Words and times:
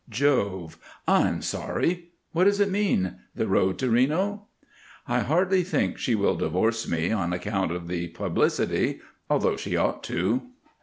_Jove! 0.09 0.79
I'm 1.07 1.43
sorry. 1.43 2.09
What 2.31 2.45
does 2.45 2.59
it 2.59 2.71
mean 2.71 3.17
the 3.35 3.47
road 3.47 3.77
to 3.77 3.89
Reno?" 3.91 4.47
"I 5.07 5.19
hardly 5.19 5.63
think 5.63 5.99
she 5.99 6.15
will 6.15 6.33
divorce 6.33 6.89
me, 6.89 7.11
on 7.11 7.33
account 7.33 7.71
of 7.71 7.87
the 7.87 8.07
publicity; 8.07 9.01
although 9.29 9.57
she 9.57 9.77
ought 9.77 10.03
to." 10.05 10.41